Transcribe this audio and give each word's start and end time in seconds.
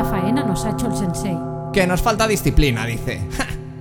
Vaya 0.00 0.10
faena 0.10 0.42
nos 0.44 0.64
ha 0.64 0.70
hecho 0.70 0.86
el 0.86 0.96
sensei. 0.96 1.36
Que 1.72 1.86
nos 1.86 2.00
falta 2.00 2.26
disciplina, 2.26 2.86
dice. 2.86 3.20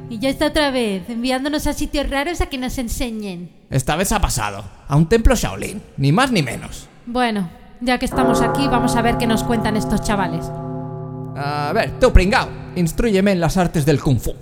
Y 0.10 0.20
ya 0.20 0.30
está 0.30 0.48
otra 0.48 0.70
vez, 0.70 1.10
enviándonos 1.10 1.66
a 1.66 1.74
sitios 1.74 2.10
raros 2.10 2.42
a 2.42 2.48
que 2.48 2.58
nos 2.58 2.78
enseñen. 2.78 3.52
Esta 3.70 3.96
vez 3.96 4.12
ha 4.12 4.20
pasado. 4.20 4.64
A 4.88 4.96
un 4.96 5.08
templo 5.08 5.36
Shaolin, 5.36 5.82
ni 5.98 6.12
más 6.12 6.32
ni 6.32 6.42
menos. 6.42 6.90
Bueno, 7.06 7.50
ya 7.80 8.00
que 8.00 8.06
estamos 8.06 8.42
aquí, 8.42 8.68
vamos 8.68 8.96
a 8.96 9.02
ver 9.02 9.18
qué 9.18 9.28
nos 9.28 9.44
cuentan 9.44 9.78
estos 9.78 10.02
chavales. 10.02 10.52
A 11.38 11.72
ver, 11.74 12.00
tú 12.00 12.12
pringao, 12.12 12.50
instruyeme 12.76 13.32
en 13.32 13.40
las 13.40 13.56
artes 13.56 13.86
del 13.86 14.02
kung 14.02 14.20
fu. 14.20 14.34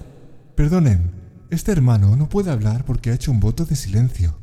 Perdonen, 0.55 1.11
este 1.51 1.73
hermano 1.73 2.15
no 2.15 2.27
puede 2.27 2.49
hablar 2.49 2.85
porque 2.85 3.11
ha 3.11 3.13
hecho 3.13 3.29
un 3.29 3.39
voto 3.39 3.65
de 3.65 3.75
silencio. 3.75 4.35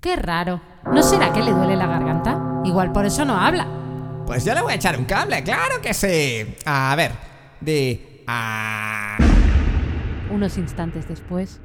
Qué 0.00 0.16
raro. 0.16 0.60
¿No 0.92 1.02
será 1.02 1.32
que 1.32 1.42
le 1.42 1.52
duele 1.52 1.76
la 1.76 1.86
garganta? 1.86 2.60
Igual 2.64 2.92
por 2.92 3.06
eso 3.06 3.24
no 3.24 3.38
habla. 3.38 3.83
Pues 4.26 4.44
yo 4.44 4.54
le 4.54 4.62
voy 4.62 4.72
a 4.72 4.76
echar 4.76 4.98
un 4.98 5.04
cable, 5.04 5.42
claro 5.42 5.80
que 5.82 5.92
sí. 5.92 6.56
A 6.64 6.94
ver, 6.96 7.12
de... 7.60 8.22
Ah... 8.26 9.16
Unos 10.30 10.56
instantes 10.56 11.06
después. 11.06 11.60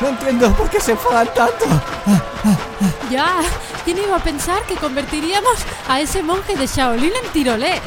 No 0.00 0.08
entiendo 0.08 0.52
por 0.54 0.68
qué 0.68 0.80
se 0.80 0.92
enfadan 0.92 1.28
tanto. 1.34 1.64
Ya, 3.10 3.40
¿quién 3.84 3.98
iba 3.98 4.16
a 4.16 4.22
pensar 4.22 4.62
que 4.64 4.74
convertiríamos 4.74 5.64
a 5.88 6.00
ese 6.00 6.22
monje 6.22 6.56
de 6.56 6.66
Shaolin 6.66 7.12
en 7.24 7.32
tirolés? 7.32 7.80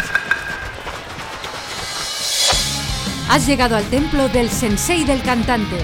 Has 3.30 3.46
llegado 3.46 3.76
al 3.76 3.84
templo 3.86 4.30
del 4.30 4.50
sensei 4.50 5.04
del 5.04 5.22
cantante. 5.22 5.84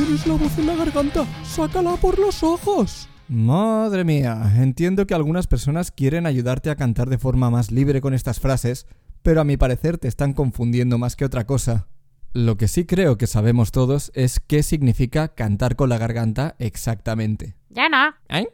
Tienes 0.00 0.26
la 0.26 0.32
voz 0.32 0.58
en 0.58 0.66
la 0.66 0.76
garganta, 0.76 1.26
sácala 1.44 1.94
por 1.96 2.18
los 2.18 2.42
ojos. 2.42 3.06
Madre 3.28 4.02
mía, 4.02 4.50
entiendo 4.56 5.06
que 5.06 5.12
algunas 5.12 5.46
personas 5.46 5.90
quieren 5.90 6.24
ayudarte 6.24 6.70
a 6.70 6.76
cantar 6.76 7.10
de 7.10 7.18
forma 7.18 7.50
más 7.50 7.70
libre 7.70 8.00
con 8.00 8.14
estas 8.14 8.40
frases, 8.40 8.86
pero 9.20 9.42
a 9.42 9.44
mi 9.44 9.58
parecer 9.58 9.98
te 9.98 10.08
están 10.08 10.32
confundiendo 10.32 10.96
más 10.96 11.16
que 11.16 11.26
otra 11.26 11.44
cosa. 11.44 11.86
Lo 12.32 12.56
que 12.56 12.66
sí 12.66 12.86
creo 12.86 13.18
que 13.18 13.26
sabemos 13.26 13.72
todos 13.72 14.10
es 14.14 14.40
qué 14.40 14.62
significa 14.62 15.34
cantar 15.34 15.76
con 15.76 15.90
la 15.90 15.98
garganta 15.98 16.56
exactamente. 16.58 17.56
Ya 17.68 17.90
no. 17.90 18.14
¿Eh? 18.30 18.48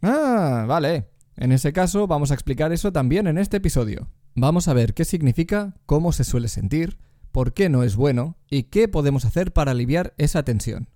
Ah, 0.00 0.64
vale. 0.66 1.10
En 1.36 1.52
ese 1.52 1.74
caso 1.74 2.06
vamos 2.06 2.30
a 2.30 2.34
explicar 2.34 2.72
eso 2.72 2.90
también 2.90 3.26
en 3.26 3.36
este 3.36 3.58
episodio. 3.58 4.08
Vamos 4.34 4.66
a 4.66 4.72
ver 4.72 4.94
qué 4.94 5.04
significa, 5.04 5.74
cómo 5.84 6.12
se 6.12 6.24
suele 6.24 6.48
sentir, 6.48 6.96
por 7.32 7.52
qué 7.52 7.68
no 7.68 7.82
es 7.82 7.96
bueno 7.96 8.36
y 8.48 8.64
qué 8.64 8.88
podemos 8.88 9.24
hacer 9.24 9.52
para 9.52 9.72
aliviar 9.72 10.14
esa 10.18 10.42
tensión. 10.42 10.88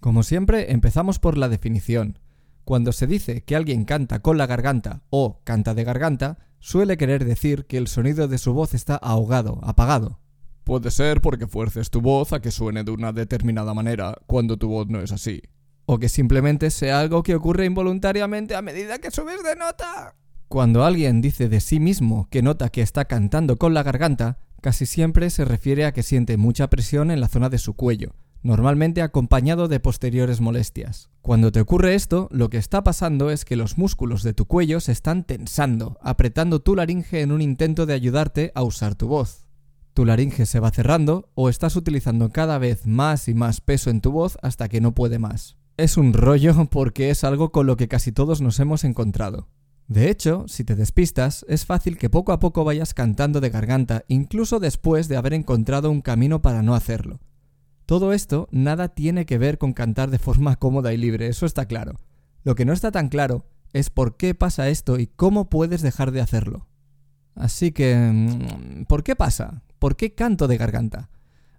Como 0.00 0.22
siempre, 0.22 0.72
empezamos 0.72 1.18
por 1.18 1.36
la 1.36 1.48
definición. 1.48 2.18
Cuando 2.64 2.92
se 2.92 3.06
dice 3.06 3.42
que 3.44 3.56
alguien 3.56 3.84
canta 3.84 4.20
con 4.20 4.38
la 4.38 4.46
garganta 4.46 5.02
o 5.10 5.40
canta 5.44 5.74
de 5.74 5.84
garganta, 5.84 6.38
suele 6.60 6.96
querer 6.96 7.24
decir 7.24 7.64
que 7.66 7.78
el 7.78 7.88
sonido 7.88 8.28
de 8.28 8.38
su 8.38 8.52
voz 8.52 8.74
está 8.74 8.96
ahogado, 8.96 9.58
apagado. 9.62 10.20
Puede 10.64 10.90
ser 10.90 11.22
porque 11.22 11.46
fuerces 11.46 11.88
tu 11.88 12.02
voz 12.02 12.34
a 12.34 12.40
que 12.40 12.50
suene 12.50 12.84
de 12.84 12.90
una 12.90 13.12
determinada 13.12 13.72
manera 13.72 14.14
cuando 14.26 14.58
tu 14.58 14.68
voz 14.68 14.86
no 14.88 15.00
es 15.00 15.12
así. 15.12 15.40
O 15.86 15.98
que 15.98 16.10
simplemente 16.10 16.70
sea 16.70 17.00
algo 17.00 17.22
que 17.22 17.34
ocurre 17.34 17.64
involuntariamente 17.64 18.54
a 18.54 18.60
medida 18.60 18.98
que 18.98 19.10
subes 19.10 19.42
de 19.42 19.56
nota. 19.56 20.14
Cuando 20.48 20.84
alguien 20.84 21.22
dice 21.22 21.48
de 21.48 21.60
sí 21.60 21.80
mismo 21.80 22.28
que 22.30 22.42
nota 22.42 22.68
que 22.68 22.82
está 22.82 23.06
cantando 23.06 23.56
con 23.56 23.72
la 23.72 23.82
garganta, 23.82 24.38
casi 24.60 24.86
siempre 24.86 25.30
se 25.30 25.44
refiere 25.44 25.84
a 25.84 25.92
que 25.92 26.02
siente 26.02 26.36
mucha 26.36 26.68
presión 26.68 27.10
en 27.10 27.20
la 27.20 27.28
zona 27.28 27.48
de 27.48 27.58
su 27.58 27.74
cuello, 27.74 28.14
normalmente 28.42 29.02
acompañado 29.02 29.68
de 29.68 29.80
posteriores 29.80 30.40
molestias. 30.40 31.10
Cuando 31.22 31.52
te 31.52 31.60
ocurre 31.60 31.94
esto, 31.94 32.28
lo 32.30 32.50
que 32.50 32.58
está 32.58 32.82
pasando 32.84 33.30
es 33.30 33.44
que 33.44 33.56
los 33.56 33.78
músculos 33.78 34.22
de 34.22 34.34
tu 34.34 34.46
cuello 34.46 34.80
se 34.80 34.92
están 34.92 35.24
tensando, 35.24 35.98
apretando 36.02 36.60
tu 36.60 36.74
laringe 36.74 37.20
en 37.20 37.32
un 37.32 37.42
intento 37.42 37.86
de 37.86 37.94
ayudarte 37.94 38.52
a 38.54 38.62
usar 38.62 38.94
tu 38.94 39.08
voz. 39.08 39.46
Tu 39.94 40.04
laringe 40.04 40.46
se 40.46 40.60
va 40.60 40.70
cerrando 40.70 41.28
o 41.34 41.48
estás 41.48 41.74
utilizando 41.74 42.30
cada 42.30 42.58
vez 42.58 42.86
más 42.86 43.28
y 43.28 43.34
más 43.34 43.60
peso 43.60 43.90
en 43.90 44.00
tu 44.00 44.12
voz 44.12 44.38
hasta 44.42 44.68
que 44.68 44.80
no 44.80 44.94
puede 44.94 45.18
más. 45.18 45.56
Es 45.76 45.96
un 45.96 46.12
rollo 46.12 46.68
porque 46.70 47.10
es 47.10 47.24
algo 47.24 47.50
con 47.50 47.66
lo 47.66 47.76
que 47.76 47.88
casi 47.88 48.12
todos 48.12 48.40
nos 48.40 48.60
hemos 48.60 48.84
encontrado. 48.84 49.48
De 49.88 50.10
hecho, 50.10 50.44
si 50.48 50.64
te 50.64 50.76
despistas, 50.76 51.46
es 51.48 51.64
fácil 51.64 51.96
que 51.96 52.10
poco 52.10 52.32
a 52.32 52.38
poco 52.38 52.62
vayas 52.62 52.92
cantando 52.92 53.40
de 53.40 53.48
garganta, 53.48 54.04
incluso 54.06 54.60
después 54.60 55.08
de 55.08 55.16
haber 55.16 55.32
encontrado 55.32 55.90
un 55.90 56.02
camino 56.02 56.42
para 56.42 56.62
no 56.62 56.74
hacerlo. 56.74 57.20
Todo 57.86 58.12
esto 58.12 58.48
nada 58.50 58.88
tiene 58.88 59.24
que 59.24 59.38
ver 59.38 59.56
con 59.56 59.72
cantar 59.72 60.10
de 60.10 60.18
forma 60.18 60.56
cómoda 60.60 60.92
y 60.92 60.98
libre, 60.98 61.28
eso 61.28 61.46
está 61.46 61.64
claro. 61.64 61.94
Lo 62.44 62.54
que 62.54 62.66
no 62.66 62.74
está 62.74 62.92
tan 62.92 63.08
claro 63.08 63.46
es 63.72 63.88
por 63.88 64.18
qué 64.18 64.34
pasa 64.34 64.68
esto 64.68 64.98
y 64.98 65.06
cómo 65.06 65.48
puedes 65.48 65.80
dejar 65.80 66.12
de 66.12 66.20
hacerlo. 66.20 66.66
Así 67.34 67.72
que... 67.72 67.96
mm, 67.96 68.84
¿Por 68.84 69.02
qué 69.02 69.16
pasa? 69.16 69.62
¿Por 69.78 69.96
qué 69.96 70.14
canto 70.14 70.48
de 70.48 70.58
garganta? 70.58 71.08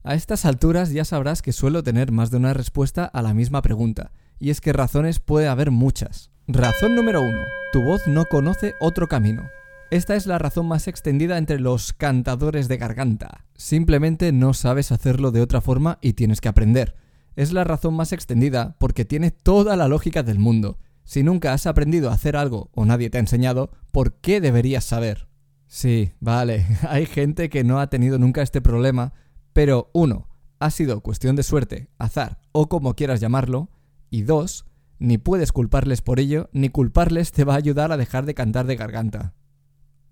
A 0.04 0.14
estas 0.14 0.46
alturas 0.46 0.92
ya 0.92 1.04
sabrás 1.04 1.42
que 1.42 1.52
suelo 1.52 1.82
tener 1.82 2.12
más 2.12 2.30
de 2.30 2.38
una 2.38 2.54
respuesta 2.54 3.06
a 3.06 3.24
la 3.24 3.34
misma 3.34 3.64
pregunta, 3.64 4.12
y 4.38 4.52
es 4.52 4.62
que 4.62 4.72
razones 4.72 5.20
puede 5.20 5.48
haber 5.48 5.72
muchas. 5.72 6.30
Razón 6.52 6.96
número 6.96 7.22
uno. 7.22 7.44
Tu 7.72 7.84
voz 7.84 8.08
no 8.08 8.26
conoce 8.26 8.74
otro 8.80 9.08
camino. 9.08 9.52
Esta 9.92 10.16
es 10.16 10.26
la 10.26 10.40
razón 10.40 10.68
más 10.68 10.88
extendida 10.88 11.38
entre 11.38 11.60
los 11.60 11.94
cantadores 11.94 12.68
de 12.68 12.78
garganta. 12.78 13.46
Simplemente 13.54 14.32
no 14.32 14.56
sabes 14.56 14.92
hacerlo 14.92 15.30
de 15.30 15.42
otra 15.42 15.62
forma 15.62 16.00
y 16.02 16.14
tienes 16.14 16.42
que 16.42 16.50
aprender. 16.50 16.96
Es 17.36 17.54
la 17.54 17.66
razón 17.66 17.94
más 17.94 18.14
extendida 18.14 18.76
porque 18.80 19.06
tiene 19.06 19.30
toda 19.30 19.76
la 19.76 19.88
lógica 19.88 20.24
del 20.24 20.40
mundo. 20.40 20.80
Si 21.04 21.22
nunca 21.22 21.54
has 21.54 21.68
aprendido 21.68 22.10
a 22.10 22.14
hacer 22.14 22.36
algo 22.36 22.72
o 22.74 22.84
nadie 22.84 23.12
te 23.12 23.20
ha 23.20 23.22
enseñado, 23.22 23.70
¿por 23.92 24.14
qué 24.14 24.42
deberías 24.42 24.84
saber? 24.84 25.28
Sí, 25.68 26.14
vale, 26.20 26.66
hay 26.90 27.06
gente 27.06 27.50
que 27.50 27.64
no 27.64 27.80
ha 27.80 27.92
tenido 27.92 28.18
nunca 28.18 28.42
este 28.42 28.60
problema, 28.60 29.14
pero 29.54 29.92
uno, 29.94 30.28
ha 30.58 30.72
sido 30.72 31.02
cuestión 31.02 31.36
de 31.36 31.44
suerte, 31.44 31.92
azar 32.00 32.40
o 32.54 32.70
como 32.70 32.96
quieras 32.96 33.20
llamarlo, 33.20 33.70
y 34.10 34.24
dos, 34.24 34.66
ni 35.00 35.18
puedes 35.18 35.52
culparles 35.52 36.02
por 36.02 36.20
ello, 36.20 36.50
ni 36.54 36.70
culparles 36.70 37.32
te 37.32 37.44
va 37.44 37.54
a 37.54 37.58
ayudar 37.58 37.92
a 37.92 37.98
dejar 37.98 38.26
de 38.26 38.34
cantar 38.34 38.68
de 38.68 38.76
garganta. 38.76 39.34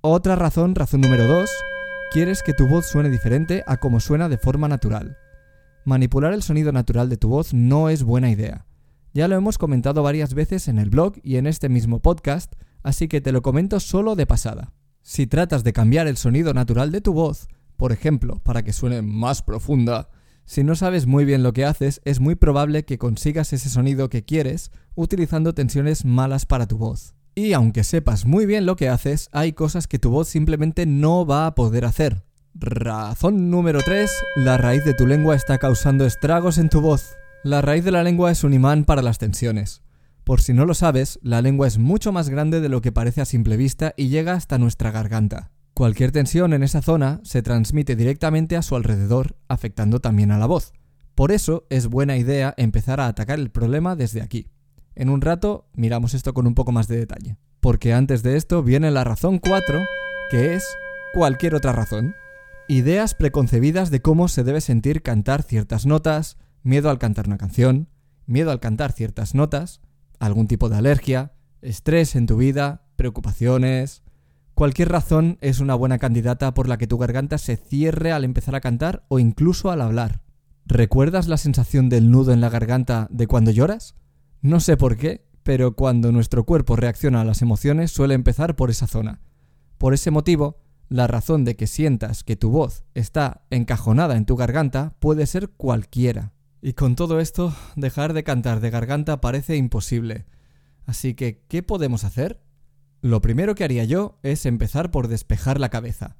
Otra 0.01 0.35
razón, 0.35 0.75
razón 0.75 1.01
número 1.01 1.27
dos, 1.27 1.51
quieres 2.11 2.41
que 2.41 2.53
tu 2.53 2.67
voz 2.67 2.87
suene 2.87 3.09
diferente 3.09 3.63
a 3.67 3.77
como 3.77 3.99
suena 3.99 4.29
de 4.29 4.37
forma 4.37 4.67
natural. 4.67 5.17
Manipular 5.85 6.33
el 6.33 6.43
sonido 6.43 6.71
natural 6.71 7.09
de 7.09 7.17
tu 7.17 7.29
voz 7.29 7.53
no 7.53 7.89
es 7.89 8.03
buena 8.03 8.29
idea. 8.29 8.65
Ya 9.13 9.27
lo 9.27 9.35
hemos 9.35 9.57
comentado 9.57 10.03
varias 10.03 10.33
veces 10.33 10.67
en 10.67 10.79
el 10.79 10.89
blog 10.89 11.15
y 11.23 11.37
en 11.37 11.47
este 11.47 11.69
mismo 11.69 11.99
podcast, 11.99 12.53
así 12.83 13.07
que 13.07 13.21
te 13.21 13.31
lo 13.31 13.41
comento 13.41 13.79
solo 13.79 14.15
de 14.15 14.25
pasada. 14.25 14.73
Si 15.01 15.27
tratas 15.27 15.63
de 15.63 15.73
cambiar 15.73 16.07
el 16.07 16.17
sonido 16.17 16.53
natural 16.53 16.91
de 16.91 17.01
tu 17.01 17.13
voz, 17.13 17.47
por 17.77 17.91
ejemplo, 17.91 18.39
para 18.43 18.63
que 18.63 18.73
suene 18.73 19.01
más 19.01 19.41
profunda, 19.41 20.09
si 20.47 20.63
no 20.63 20.75
sabes 20.75 21.07
muy 21.07 21.25
bien 21.25 21.43
lo 21.43 21.51
que 21.51 21.65
haces, 21.65 22.01
es 22.05 22.21
muy 22.21 22.35
probable 22.35 22.85
que 22.85 22.97
consigas 22.97 23.51
ese 23.51 23.69
sonido 23.69 24.09
que 24.09 24.23
quieres 24.23 24.71
utilizando 24.95 25.53
tensiones 25.53 26.05
malas 26.05 26.45
para 26.45 26.67
tu 26.67 26.77
voz. 26.77 27.15
Y 27.35 27.51
aunque 27.51 27.83
sepas 27.83 28.25
muy 28.25 28.45
bien 28.45 28.65
lo 28.65 28.77
que 28.77 28.87
haces, 28.87 29.27
hay 29.33 29.51
cosas 29.51 29.87
que 29.87 29.99
tu 29.99 30.09
voz 30.09 30.29
simplemente 30.29 30.85
no 30.85 31.25
va 31.25 31.47
a 31.47 31.53
poder 31.53 31.83
hacer. 31.83 32.23
Razón 32.55 33.51
número 33.51 33.81
3. 33.83 34.09
La 34.37 34.57
raíz 34.57 34.85
de 34.85 34.93
tu 34.93 35.05
lengua 35.05 35.35
está 35.35 35.57
causando 35.57 36.05
estragos 36.05 36.57
en 36.57 36.69
tu 36.69 36.79
voz. 36.79 37.17
La 37.43 37.61
raíz 37.61 37.83
de 37.83 37.91
la 37.91 38.03
lengua 38.03 38.31
es 38.31 38.45
un 38.45 38.53
imán 38.53 38.85
para 38.85 39.01
las 39.01 39.17
tensiones. 39.17 39.81
Por 40.23 40.39
si 40.39 40.53
no 40.53 40.65
lo 40.65 40.73
sabes, 40.75 41.19
la 41.21 41.41
lengua 41.41 41.67
es 41.67 41.77
mucho 41.77 42.13
más 42.13 42.29
grande 42.29 42.61
de 42.61 42.69
lo 42.69 42.81
que 42.81 42.93
parece 42.93 43.19
a 43.19 43.25
simple 43.25 43.57
vista 43.57 43.93
y 43.97 44.07
llega 44.07 44.31
hasta 44.31 44.57
nuestra 44.57 44.91
garganta. 44.91 45.51
Cualquier 45.77 46.11
tensión 46.11 46.53
en 46.53 46.63
esa 46.63 46.81
zona 46.81 47.21
se 47.21 47.43
transmite 47.43 47.95
directamente 47.95 48.57
a 48.57 48.63
su 48.63 48.75
alrededor, 48.75 49.37
afectando 49.47 49.99
también 49.99 50.31
a 50.31 50.39
la 50.39 50.47
voz. 50.47 50.73
Por 51.13 51.31
eso 51.31 51.67
es 51.69 51.85
buena 51.85 52.17
idea 52.17 52.55
empezar 52.57 52.99
a 52.99 53.05
atacar 53.05 53.37
el 53.37 53.51
problema 53.51 53.95
desde 53.95 54.23
aquí. 54.23 54.49
En 54.95 55.07
un 55.11 55.21
rato 55.21 55.69
miramos 55.75 56.15
esto 56.15 56.33
con 56.33 56.47
un 56.47 56.55
poco 56.55 56.71
más 56.71 56.87
de 56.87 56.97
detalle. 56.97 57.37
Porque 57.59 57.93
antes 57.93 58.23
de 58.23 58.37
esto 58.37 58.63
viene 58.63 58.89
la 58.89 59.03
razón 59.03 59.37
4, 59.37 59.79
que 60.31 60.55
es 60.55 60.65
cualquier 61.13 61.53
otra 61.53 61.73
razón. 61.73 62.15
Ideas 62.67 63.13
preconcebidas 63.13 63.91
de 63.91 64.01
cómo 64.01 64.29
se 64.29 64.43
debe 64.43 64.61
sentir 64.61 65.03
cantar 65.03 65.43
ciertas 65.43 65.85
notas, 65.85 66.39
miedo 66.63 66.89
al 66.89 66.97
cantar 66.97 67.27
una 67.27 67.37
canción, 67.37 67.87
miedo 68.25 68.49
al 68.49 68.59
cantar 68.59 68.93
ciertas 68.93 69.35
notas, 69.35 69.81
algún 70.17 70.47
tipo 70.47 70.69
de 70.69 70.77
alergia, 70.77 71.33
estrés 71.61 72.15
en 72.15 72.25
tu 72.25 72.35
vida, 72.37 72.87
preocupaciones, 72.95 74.01
Cualquier 74.57 74.89
razón 74.89 75.37
es 75.41 75.59
una 75.59 75.75
buena 75.75 75.99
candidata 75.99 76.55
por 76.55 76.67
la 76.67 76.79
que 76.79 76.87
tu 76.87 76.97
garganta 76.97 77.37
se 77.37 77.57
cierre 77.57 78.11
al 78.11 78.23
empezar 78.23 78.55
a 78.55 78.59
cantar 78.59 79.05
o 79.07 79.19
incluso 79.19 79.69
al 79.69 79.83
hablar. 79.83 80.21
¿Recuerdas 80.65 81.27
la 81.27 81.37
sensación 81.37 81.89
del 81.89 82.09
nudo 82.09 82.33
en 82.33 82.41
la 82.41 82.49
garganta 82.49 83.07
de 83.11 83.27
cuando 83.27 83.51
lloras? 83.51 83.93
No 84.41 84.59
sé 84.59 84.75
por 84.75 84.97
qué, 84.97 85.27
pero 85.43 85.75
cuando 85.75 86.11
nuestro 86.11 86.43
cuerpo 86.43 86.75
reacciona 86.75 87.21
a 87.21 87.23
las 87.23 87.43
emociones 87.43 87.91
suele 87.91 88.15
empezar 88.15 88.55
por 88.55 88.71
esa 88.71 88.87
zona. 88.87 89.21
Por 89.77 89.93
ese 89.93 90.09
motivo, 90.09 90.57
la 90.89 91.05
razón 91.05 91.45
de 91.45 91.55
que 91.55 91.67
sientas 91.67 92.23
que 92.23 92.35
tu 92.35 92.49
voz 92.49 92.83
está 92.95 93.43
encajonada 93.51 94.17
en 94.17 94.25
tu 94.25 94.37
garganta 94.37 94.95
puede 94.97 95.27
ser 95.27 95.49
cualquiera. 95.49 96.33
Y 96.63 96.73
con 96.73 96.95
todo 96.95 97.19
esto, 97.19 97.53
dejar 97.75 98.13
de 98.13 98.23
cantar 98.23 98.59
de 98.59 98.71
garganta 98.71 99.21
parece 99.21 99.55
imposible. 99.55 100.25
Así 100.87 101.13
que, 101.13 101.43
¿qué 101.47 101.61
podemos 101.61 102.03
hacer? 102.03 102.41
Lo 103.01 103.21
primero 103.21 103.53
que 103.53 103.63
haría 103.63 103.83
yo 103.83 104.19
es 104.23 104.45
empezar 104.45 104.89
por 104.89 105.07
despejar 105.07 105.59
la 105.59 105.69
cabeza. 105.69 106.17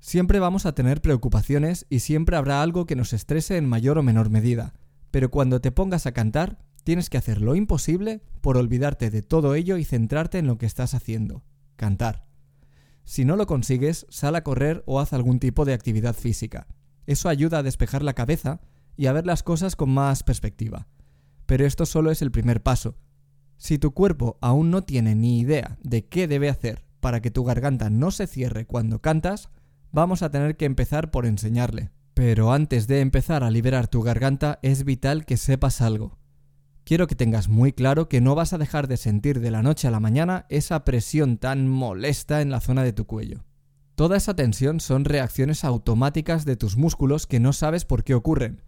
Siempre 0.00 0.38
vamos 0.38 0.66
a 0.66 0.74
tener 0.74 1.02
preocupaciones 1.02 1.86
y 1.90 2.00
siempre 2.00 2.36
habrá 2.36 2.62
algo 2.62 2.86
que 2.86 2.96
nos 2.96 3.12
estrese 3.12 3.56
en 3.56 3.68
mayor 3.68 3.98
o 3.98 4.02
menor 4.02 4.30
medida, 4.30 4.74
pero 5.10 5.30
cuando 5.30 5.60
te 5.60 5.70
pongas 5.70 6.06
a 6.06 6.12
cantar, 6.12 6.58
tienes 6.82 7.10
que 7.10 7.18
hacer 7.18 7.40
lo 7.40 7.56
imposible 7.56 8.22
por 8.40 8.56
olvidarte 8.56 9.10
de 9.10 9.22
todo 9.22 9.54
ello 9.54 9.76
y 9.76 9.84
centrarte 9.84 10.38
en 10.38 10.46
lo 10.46 10.58
que 10.58 10.66
estás 10.66 10.94
haciendo, 10.94 11.42
cantar. 11.76 12.26
Si 13.04 13.24
no 13.24 13.36
lo 13.36 13.46
consigues, 13.46 14.06
sal 14.08 14.34
a 14.34 14.44
correr 14.44 14.82
o 14.86 15.00
haz 15.00 15.12
algún 15.12 15.38
tipo 15.38 15.64
de 15.64 15.74
actividad 15.74 16.14
física. 16.14 16.66
Eso 17.06 17.28
ayuda 17.28 17.58
a 17.58 17.62
despejar 17.62 18.02
la 18.02 18.14
cabeza 18.14 18.60
y 18.96 19.06
a 19.06 19.12
ver 19.12 19.26
las 19.26 19.42
cosas 19.42 19.76
con 19.76 19.90
más 19.90 20.22
perspectiva. 20.22 20.88
Pero 21.46 21.66
esto 21.66 21.84
solo 21.84 22.10
es 22.10 22.22
el 22.22 22.30
primer 22.30 22.62
paso. 22.62 22.96
Si 23.56 23.78
tu 23.78 23.92
cuerpo 23.92 24.38
aún 24.40 24.70
no 24.70 24.82
tiene 24.82 25.14
ni 25.14 25.40
idea 25.40 25.78
de 25.82 26.06
qué 26.06 26.28
debe 26.28 26.48
hacer 26.48 26.84
para 27.00 27.20
que 27.20 27.30
tu 27.30 27.44
garganta 27.44 27.90
no 27.90 28.10
se 28.10 28.26
cierre 28.26 28.66
cuando 28.66 29.00
cantas, 29.00 29.48
vamos 29.92 30.22
a 30.22 30.30
tener 30.30 30.56
que 30.56 30.64
empezar 30.64 31.10
por 31.10 31.26
enseñarle. 31.26 31.90
Pero 32.14 32.52
antes 32.52 32.86
de 32.86 33.00
empezar 33.00 33.42
a 33.42 33.50
liberar 33.50 33.88
tu 33.88 34.02
garganta 34.02 34.58
es 34.62 34.84
vital 34.84 35.24
que 35.24 35.36
sepas 35.36 35.80
algo 35.80 36.18
quiero 36.84 37.06
que 37.06 37.14
tengas 37.14 37.48
muy 37.48 37.72
claro 37.72 38.08
que 38.08 38.20
no 38.20 38.34
vas 38.34 38.52
a 38.52 38.58
dejar 38.58 38.86
de 38.88 38.96
sentir 38.96 39.40
de 39.40 39.50
la 39.50 39.62
noche 39.62 39.88
a 39.88 39.90
la 39.90 40.00
mañana 40.00 40.46
esa 40.48 40.84
presión 40.84 41.38
tan 41.38 41.68
molesta 41.68 42.40
en 42.40 42.50
la 42.50 42.60
zona 42.60 42.84
de 42.84 42.92
tu 42.92 43.06
cuello. 43.06 43.44
Toda 43.94 44.16
esa 44.16 44.34
tensión 44.34 44.80
son 44.80 45.04
reacciones 45.04 45.64
automáticas 45.64 46.44
de 46.44 46.56
tus 46.56 46.76
músculos 46.76 47.26
que 47.26 47.40
no 47.40 47.52
sabes 47.52 47.84
por 47.84 48.04
qué 48.04 48.14
ocurren. 48.14 48.62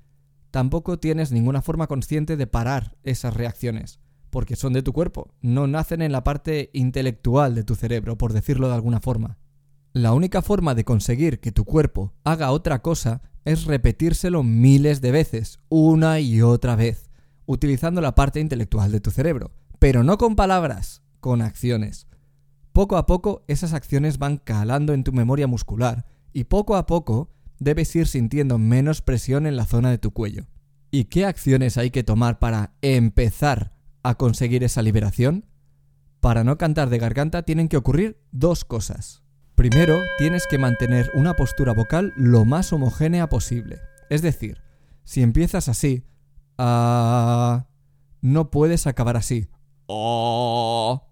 Tampoco 0.50 0.98
tienes 0.98 1.32
ninguna 1.32 1.62
forma 1.62 1.86
consciente 1.88 2.36
de 2.36 2.46
parar 2.46 2.96
esas 3.02 3.34
reacciones, 3.34 4.00
porque 4.30 4.56
son 4.56 4.72
de 4.72 4.82
tu 4.82 4.92
cuerpo, 4.92 5.34
no 5.40 5.66
nacen 5.66 6.02
en 6.02 6.12
la 6.12 6.24
parte 6.24 6.70
intelectual 6.72 7.54
de 7.54 7.64
tu 7.64 7.74
cerebro, 7.74 8.18
por 8.18 8.32
decirlo 8.32 8.68
de 8.68 8.74
alguna 8.74 9.00
forma. 9.00 9.38
La 9.92 10.12
única 10.12 10.42
forma 10.42 10.74
de 10.74 10.84
conseguir 10.84 11.40
que 11.40 11.52
tu 11.52 11.64
cuerpo 11.64 12.12
haga 12.24 12.50
otra 12.50 12.82
cosa 12.82 13.22
es 13.44 13.64
repetírselo 13.64 14.42
miles 14.42 15.00
de 15.00 15.12
veces, 15.12 15.60
una 15.68 16.20
y 16.20 16.42
otra 16.42 16.76
vez 16.76 17.06
utilizando 17.46 18.00
la 18.00 18.14
parte 18.14 18.40
intelectual 18.40 18.92
de 18.92 19.00
tu 19.00 19.10
cerebro, 19.10 19.52
pero 19.78 20.02
no 20.02 20.18
con 20.18 20.36
palabras, 20.36 21.02
con 21.20 21.40
acciones. 21.40 22.06
Poco 22.72 22.96
a 22.96 23.06
poco 23.06 23.44
esas 23.48 23.72
acciones 23.72 24.18
van 24.18 24.36
calando 24.36 24.92
en 24.92 25.04
tu 25.04 25.12
memoria 25.12 25.46
muscular 25.46 26.04
y 26.32 26.44
poco 26.44 26.76
a 26.76 26.86
poco 26.86 27.30
debes 27.58 27.94
ir 27.96 28.06
sintiendo 28.06 28.58
menos 28.58 29.00
presión 29.00 29.46
en 29.46 29.56
la 29.56 29.64
zona 29.64 29.90
de 29.90 29.98
tu 29.98 30.10
cuello. 30.10 30.46
¿Y 30.90 31.04
qué 31.04 31.24
acciones 31.24 31.78
hay 31.78 31.90
que 31.90 32.04
tomar 32.04 32.38
para 32.38 32.74
empezar 32.82 33.75
a 34.08 34.16
conseguir 34.16 34.64
esa 34.64 34.82
liberación? 34.82 35.46
Para 36.20 36.44
no 36.44 36.58
cantar 36.58 36.90
de 36.90 36.98
garganta 36.98 37.42
tienen 37.42 37.68
que 37.68 37.76
ocurrir 37.76 38.20
dos 38.32 38.64
cosas. 38.64 39.22
Primero, 39.54 40.02
tienes 40.18 40.46
que 40.46 40.58
mantener 40.58 41.10
una 41.14 41.34
postura 41.34 41.72
vocal 41.72 42.12
lo 42.16 42.44
más 42.44 42.72
homogénea 42.72 43.28
posible. 43.28 43.78
Es 44.10 44.22
decir, 44.22 44.58
si 45.04 45.22
empiezas 45.22 45.68
así, 45.68 46.04
Ah, 46.58 47.66
no 48.22 48.50
puedes 48.50 48.86
acabar 48.86 49.16
así. 49.16 49.48
Oh. 49.86 51.10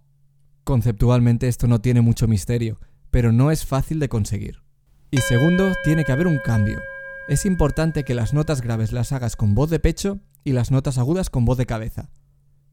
Conceptualmente 0.64 1.48
esto 1.48 1.66
no 1.66 1.80
tiene 1.80 2.00
mucho 2.00 2.26
misterio, 2.26 2.80
pero 3.10 3.32
no 3.32 3.50
es 3.50 3.66
fácil 3.66 4.00
de 4.00 4.08
conseguir. 4.08 4.62
Y 5.10 5.18
segundo, 5.18 5.72
tiene 5.84 6.04
que 6.04 6.12
haber 6.12 6.26
un 6.26 6.38
cambio. 6.38 6.80
Es 7.28 7.44
importante 7.44 8.04
que 8.04 8.14
las 8.14 8.32
notas 8.34 8.62
graves 8.62 8.92
las 8.92 9.12
hagas 9.12 9.36
con 9.36 9.54
voz 9.54 9.70
de 9.70 9.78
pecho 9.78 10.20
y 10.42 10.52
las 10.52 10.70
notas 10.70 10.98
agudas 10.98 11.30
con 11.30 11.44
voz 11.44 11.58
de 11.58 11.66
cabeza. 11.66 12.10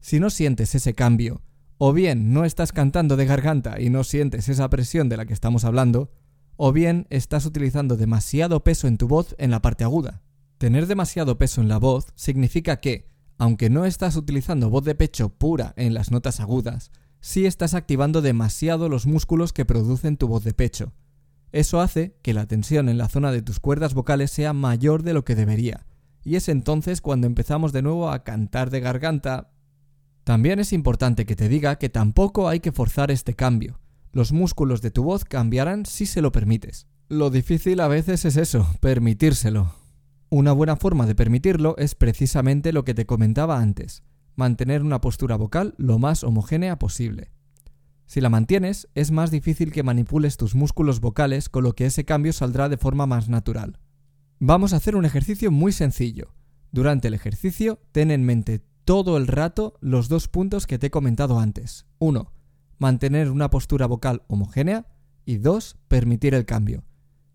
Si 0.02 0.18
no 0.18 0.30
sientes 0.30 0.74
ese 0.74 0.94
cambio, 0.94 1.42
o 1.78 1.92
bien 1.92 2.34
no 2.34 2.44
estás 2.44 2.72
cantando 2.72 3.16
de 3.16 3.24
garganta 3.24 3.80
y 3.80 3.88
no 3.88 4.02
sientes 4.02 4.48
esa 4.48 4.68
presión 4.68 5.08
de 5.08 5.16
la 5.16 5.26
que 5.26 5.32
estamos 5.32 5.64
hablando, 5.64 6.10
o 6.56 6.72
bien 6.72 7.06
estás 7.08 7.46
utilizando 7.46 7.96
demasiado 7.96 8.64
peso 8.64 8.88
en 8.88 8.98
tu 8.98 9.06
voz 9.06 9.36
en 9.38 9.52
la 9.52 9.62
parte 9.62 9.84
aguda. 9.84 10.20
Tener 10.58 10.88
demasiado 10.88 11.38
peso 11.38 11.60
en 11.60 11.68
la 11.68 11.78
voz 11.78 12.06
significa 12.16 12.80
que, 12.80 13.06
aunque 13.38 13.70
no 13.70 13.84
estás 13.84 14.16
utilizando 14.16 14.70
voz 14.70 14.84
de 14.84 14.96
pecho 14.96 15.28
pura 15.28 15.72
en 15.76 15.94
las 15.94 16.10
notas 16.10 16.40
agudas, 16.40 16.90
sí 17.20 17.46
estás 17.46 17.72
activando 17.72 18.22
demasiado 18.22 18.88
los 18.88 19.06
músculos 19.06 19.52
que 19.52 19.64
producen 19.64 20.16
tu 20.16 20.26
voz 20.26 20.42
de 20.42 20.52
pecho. 20.52 20.92
Eso 21.52 21.80
hace 21.80 22.16
que 22.22 22.34
la 22.34 22.46
tensión 22.46 22.88
en 22.88 22.98
la 22.98 23.08
zona 23.08 23.30
de 23.30 23.42
tus 23.42 23.60
cuerdas 23.60 23.94
vocales 23.94 24.32
sea 24.32 24.52
mayor 24.52 25.04
de 25.04 25.14
lo 25.14 25.24
que 25.24 25.36
debería, 25.36 25.86
y 26.24 26.36
es 26.36 26.48
entonces 26.48 27.00
cuando 27.00 27.28
empezamos 27.28 27.72
de 27.72 27.82
nuevo 27.82 28.10
a 28.10 28.24
cantar 28.24 28.70
de 28.70 28.80
garganta. 28.80 29.51
También 30.24 30.60
es 30.60 30.72
importante 30.72 31.26
que 31.26 31.36
te 31.36 31.48
diga 31.48 31.76
que 31.76 31.88
tampoco 31.88 32.48
hay 32.48 32.60
que 32.60 32.72
forzar 32.72 33.10
este 33.10 33.34
cambio. 33.34 33.80
Los 34.12 34.32
músculos 34.32 34.82
de 34.82 34.90
tu 34.90 35.02
voz 35.02 35.24
cambiarán 35.24 35.84
si 35.84 36.06
se 36.06 36.22
lo 36.22 36.30
permites. 36.30 36.86
Lo 37.08 37.30
difícil 37.30 37.80
a 37.80 37.88
veces 37.88 38.24
es 38.24 38.36
eso, 38.36 38.66
permitírselo. 38.80 39.74
Una 40.30 40.52
buena 40.52 40.76
forma 40.76 41.06
de 41.06 41.14
permitirlo 41.14 41.76
es 41.76 41.94
precisamente 41.94 42.72
lo 42.72 42.84
que 42.84 42.94
te 42.94 43.04
comentaba 43.04 43.60
antes, 43.60 44.02
mantener 44.36 44.82
una 44.82 45.00
postura 45.00 45.36
vocal 45.36 45.74
lo 45.76 45.98
más 45.98 46.24
homogénea 46.24 46.78
posible. 46.78 47.32
Si 48.06 48.20
la 48.20 48.28
mantienes, 48.28 48.88
es 48.94 49.10
más 49.10 49.30
difícil 49.30 49.72
que 49.72 49.82
manipules 49.82 50.36
tus 50.36 50.54
músculos 50.54 51.00
vocales, 51.00 51.48
con 51.48 51.64
lo 51.64 51.74
que 51.74 51.86
ese 51.86 52.04
cambio 52.04 52.32
saldrá 52.32 52.68
de 52.68 52.76
forma 52.76 53.06
más 53.06 53.28
natural. 53.28 53.78
Vamos 54.38 54.72
a 54.72 54.76
hacer 54.76 54.96
un 54.96 55.04
ejercicio 55.04 55.50
muy 55.50 55.72
sencillo. 55.72 56.34
Durante 56.70 57.08
el 57.08 57.14
ejercicio, 57.14 57.80
ten 57.92 58.10
en 58.10 58.24
mente 58.24 58.62
todo 58.84 59.16
el 59.16 59.26
rato 59.26 59.74
los 59.80 60.08
dos 60.08 60.28
puntos 60.28 60.66
que 60.66 60.78
te 60.78 60.88
he 60.88 60.90
comentado 60.90 61.38
antes. 61.38 61.86
1. 61.98 62.32
Mantener 62.78 63.30
una 63.30 63.50
postura 63.50 63.86
vocal 63.86 64.22
homogénea 64.26 64.86
y 65.24 65.38
2. 65.38 65.76
Permitir 65.88 66.34
el 66.34 66.44
cambio. 66.44 66.84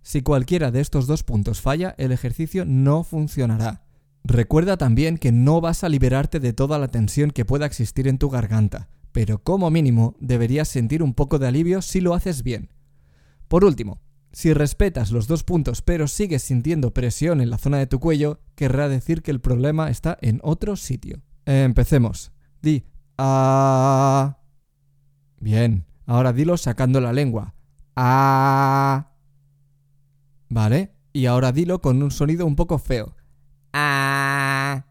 Si 0.02 0.22
cualquiera 0.22 0.72
de 0.72 0.80
estos 0.80 1.06
dos 1.06 1.24
puntos 1.24 1.62
falla, 1.62 1.94
el 1.98 2.12
ejercicio 2.12 2.64
no 2.66 3.04
funcionará. 3.04 3.84
Recuerda 4.24 4.78
también 4.78 5.18
que 5.18 5.32
no 5.32 5.62
vas 5.62 5.84
a 5.84 5.90
liberarte 5.90 6.40
de 6.40 6.54
toda 6.54 6.80
la 6.80 6.90
tensión 6.90 7.32
que 7.32 7.46
pueda 7.46 7.66
existir 7.66 8.08
en 8.08 8.18
tu 8.18 8.30
garganta, 8.30 8.90
pero 9.12 9.42
como 9.42 9.70
mínimo 9.70 10.16
deberías 10.20 10.68
sentir 10.68 11.02
un 11.02 11.14
poco 11.14 11.40
de 11.40 11.48
alivio 11.48 11.82
si 11.82 12.02
lo 12.02 12.14
haces 12.14 12.44
bien. 12.44 12.70
Por 13.48 13.64
último, 13.64 14.02
si 14.32 14.54
respetas 14.54 15.12
los 15.12 15.28
dos 15.28 15.44
puntos 15.44 15.82
pero 15.82 16.08
sigues 16.08 16.44
sintiendo 16.44 16.94
presión 16.94 17.42
en 17.42 17.50
la 17.50 17.58
zona 17.58 17.78
de 17.78 17.88
tu 17.88 18.00
cuello, 18.00 18.40
querrá 18.56 18.90
decir 18.90 19.22
que 19.22 19.32
el 19.32 19.40
problema 19.40 19.90
está 19.90 20.18
en 20.22 20.40
otro 20.44 20.76
sitio. 20.76 21.22
Empecemos. 21.48 22.34
Di 22.62 22.84
a. 23.18 24.38
Bien, 25.40 25.86
ahora 26.06 26.34
dilo 26.34 26.58
sacando 26.58 27.00
la 27.00 27.14
lengua. 27.14 27.56
A. 27.96 29.14
¿Vale? 30.50 30.94
Y 31.14 31.26
ahora 31.26 31.54
dilo 31.54 31.82
con 31.82 32.04
un 32.04 32.12
sonido 32.12 32.46
un 32.46 32.58
poco 32.58 32.78
feo. 32.80 33.16
Ah. 33.72 34.88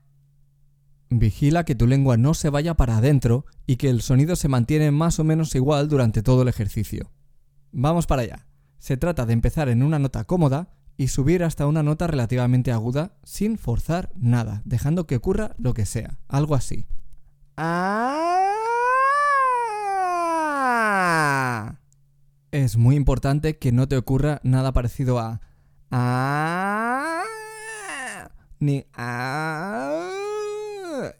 Vigila 1.11 1.65
que 1.65 1.75
tu 1.75 1.87
lengua 1.87 2.17
no 2.17 2.33
se 2.33 2.49
vaya 2.49 2.75
para 2.75 2.97
adentro 2.97 3.45
y 3.67 3.77
que 3.77 3.91
el 3.91 4.01
sonido 4.01 4.35
se 4.35 4.49
mantiene 4.49 4.91
más 4.91 5.19
o 5.19 5.25
menos 5.25 5.55
igual 5.55 5.89
durante 5.89 6.23
todo 6.23 6.41
el 6.41 6.49
ejercicio. 6.49 7.13
Vamos 7.71 8.07
para 8.07 8.23
allá. 8.23 8.47
Se 8.79 8.97
trata 8.97 9.27
de 9.27 9.35
empezar 9.35 9.69
en 9.69 9.83
una 9.83 9.99
nota 9.99 10.25
cómoda 10.25 10.76
y 10.97 11.09
subir 11.09 11.45
hasta 11.45 11.67
una 11.67 11.83
nota 11.83 12.07
relativamente 12.07 12.73
aguda 12.73 13.13
sin 13.23 13.59
forzar 13.59 14.11
nada, 14.17 14.63
dejando 14.65 15.07
que 15.07 15.17
ocurra 15.17 15.55
lo 15.59 15.75
que 15.75 15.85
sea, 15.87 16.19
algo 16.29 16.55
así. 16.55 16.87
Ah. 17.57 18.47
Es 22.51 22.77
muy 22.77 22.97
importante 22.97 23.59
que 23.59 23.73
no 23.73 23.89
te 23.89 23.97
ocurra 23.97 24.41
nada 24.43 24.73
parecido 24.73 25.19
a 25.19 25.41
Ah, 25.91 27.23
ni 28.59 28.87
ah. 28.95 30.11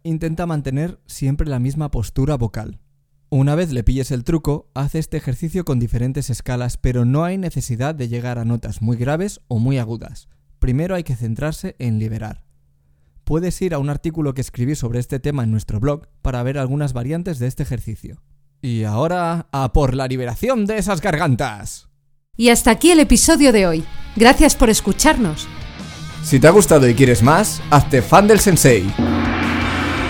Intenta 0.03 0.47
mantener 0.47 1.01
siempre 1.07 1.49
la 1.49 1.59
misma 1.59 1.91
postura 1.91 2.37
vocal. 2.37 2.81
Una 3.29 3.57
vez 3.57 3.73
le 3.73 3.83
pilles 3.83 4.13
el 4.13 4.23
truco, 4.23 4.71
haz 4.73 4.95
este 4.95 5.17
ejercicio 5.17 5.65
con 5.65 5.81
diferentes 5.81 6.31
escalas, 6.31 6.77
pero 6.77 7.05
no 7.05 7.25
hay 7.25 7.39
necesidad 7.39 7.93
de 7.93 8.09
llegar 8.09 8.39
a 8.39 8.45
notas 8.45 8.83
muy 8.83 8.97
graves 8.97 9.41
o 9.49 9.59
muy 9.59 9.79
agudas. 9.79 10.29
Primero 10.61 10.95
hay 10.95 11.03
que 11.03 11.17
centrarse 11.17 11.75
en 11.81 11.99
liberar. 11.99 12.45
Puedes 13.25 13.61
ir 13.63 13.75
a 13.75 13.81
un 13.81 13.91
artículo 13.91 14.33
que 14.33 14.41
escribí 14.41 14.77
sobre 14.77 15.01
este 15.01 15.19
tema 15.19 15.43
en 15.43 15.51
nuestro 15.51 15.81
blog 15.81 16.07
para 16.23 16.45
ver 16.45 16.57
algunas 16.57 16.93
variantes 16.93 17.41
de 17.41 17.49
este 17.49 17.65
ejercicio. 17.65 18.23
Y 18.63 18.85
ahora 18.85 19.49
a 19.51 19.73
por 19.73 19.95
la 19.95 20.07
liberación 20.07 20.65
de 20.65 20.79
esas 20.79 21.01
gargantas. 21.01 21.89
Y 22.37 22.51
hasta 22.51 22.71
aquí 22.71 22.93
el 22.93 23.01
episodio 23.01 23.51
de 23.51 23.67
hoy. 23.67 23.85
Gracias 24.15 24.55
por 24.55 24.71
escucharnos. 24.71 25.49
Si 26.23 26.39
te 26.39 26.47
ha 26.47 26.51
gustado 26.51 26.89
y 26.89 26.95
quieres 26.95 27.25
más, 27.25 27.61
hazte 27.71 28.03
fan 28.03 28.29
del 28.29 28.39
sensei. 28.39 28.87